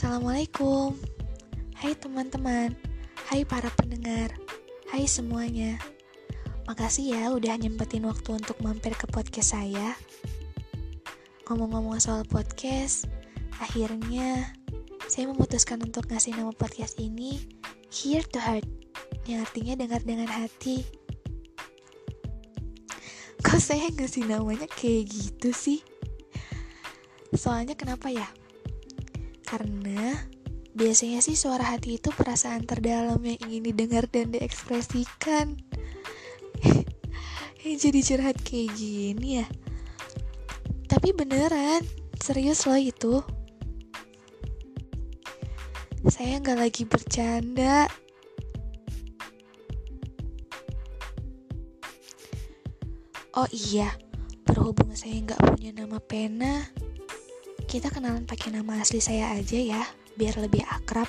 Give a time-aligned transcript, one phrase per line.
[0.00, 0.96] Assalamualaikum
[1.76, 2.72] Hai teman-teman.
[3.28, 4.32] Hai para pendengar.
[4.88, 5.76] Hai semuanya.
[6.64, 9.92] Makasih ya udah nyempetin waktu untuk mampir ke podcast saya.
[11.44, 13.12] Ngomong-ngomong soal podcast
[13.60, 14.56] Akhirnya
[15.04, 17.36] Saya memutuskan untuk ngasih nama podcast ini
[17.92, 18.64] Hear to Heart.
[19.28, 20.80] Yang artinya dengar dengan hati.
[23.44, 25.84] Kok saya ngasih namanya kayak gitu sih?
[27.36, 28.39] Soalnya kenapa ya?
[29.50, 30.14] Karena
[30.78, 35.58] biasanya sih suara hati itu perasaan terdalam yang ingin didengar dan diekspresikan.
[37.82, 39.46] Jadi curhat kayak gini ya.
[40.86, 41.82] Tapi beneran,
[42.22, 43.26] serius loh itu.
[46.06, 47.90] Saya nggak lagi bercanda.
[53.34, 53.98] Oh iya,
[54.46, 56.66] berhubung saya nggak punya nama pena,
[57.70, 59.78] kita kenalan pakai nama asli saya aja ya,
[60.18, 61.06] biar lebih akrab.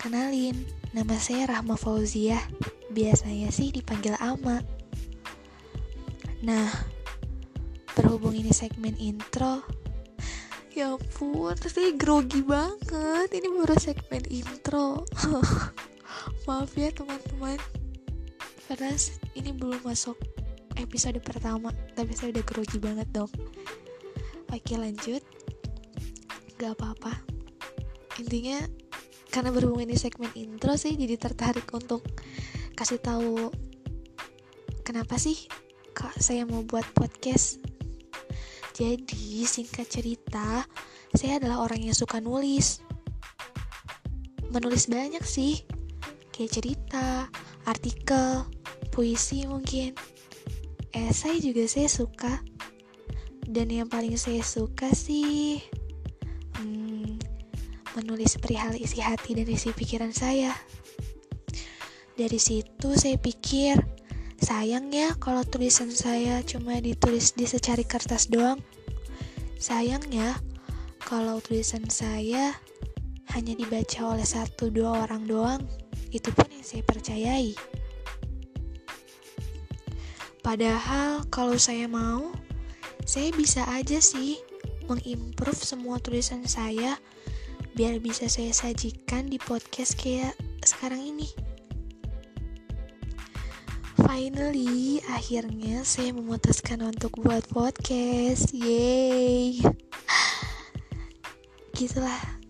[0.00, 0.56] Kenalin,
[0.96, 2.40] nama saya Rahma Fauzia.
[2.88, 4.64] Biasanya sih dipanggil Ama.
[6.40, 6.72] Nah,
[7.92, 9.60] berhubung ini segmen intro,
[10.72, 13.28] ya ampun, saya grogi banget.
[13.28, 15.04] Ini baru segmen intro.
[16.48, 17.60] Maaf ya teman-teman.
[18.64, 18.96] Padahal
[19.36, 20.16] ini belum masuk
[20.80, 23.28] episode pertama, tapi saya udah grogi banget dong.
[24.54, 25.22] Oke lanjut.
[26.56, 27.12] Gak apa-apa.
[28.16, 28.64] Intinya
[29.28, 32.00] Karena berhubung ini segmen intro sih Jadi tertarik untuk
[32.72, 33.52] Kasih tahu
[34.80, 35.44] Kenapa sih
[35.96, 37.56] Kak saya mau buat podcast.
[38.76, 40.68] Jadi singkat cerita
[41.16, 42.84] Saya adalah orang yang suka nulis.
[44.52, 45.64] Menulis banyak sih.
[46.36, 47.04] Kayak cerita
[47.64, 48.44] Artikel
[48.92, 49.96] Puisi mungkin.
[50.92, 52.44] Esai juga saya suka
[53.46, 55.62] dan yang paling saya suka sih
[56.58, 57.18] hmm,
[57.94, 60.50] menulis perihal isi hati dan isi pikiran saya.
[62.16, 63.76] Dari situ saya pikir,
[64.40, 68.58] sayang ya kalau tulisan saya cuma ditulis di secari kertas doang.
[69.60, 70.36] Sayang ya
[71.04, 72.56] kalau tulisan saya
[73.36, 75.62] hanya dibaca oleh satu dua orang doang.
[76.10, 77.52] Itu pun yang saya percayai.
[80.40, 82.30] Padahal kalau saya mau,
[83.06, 84.34] saya bisa aja sih
[84.90, 86.98] mengimprove semua tulisan saya
[87.78, 90.34] biar bisa saya sajikan di podcast kayak
[90.66, 91.30] sekarang ini.
[93.94, 98.50] Finally, akhirnya saya memutuskan untuk buat podcast.
[98.50, 99.62] Yeay.
[101.78, 102.42] Gitulah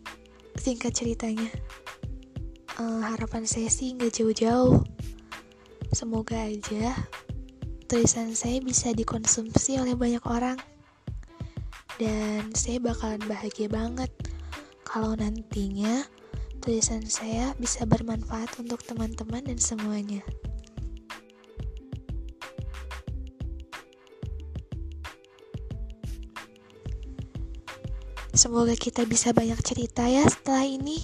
[0.56, 1.52] singkat ceritanya.
[2.80, 4.80] Uh, harapan saya sih nggak jauh-jauh.
[5.92, 6.96] Semoga aja
[7.86, 10.58] tulisan saya bisa dikonsumsi oleh banyak orang.
[11.96, 14.10] Dan saya bakalan bahagia banget
[14.84, 16.04] kalau nantinya
[16.60, 20.20] tulisan saya bisa bermanfaat untuk teman-teman dan semuanya.
[28.36, 31.00] Semoga kita bisa banyak cerita ya setelah ini.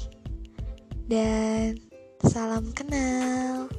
[1.09, 1.81] Dan
[2.21, 3.73] salam kenal.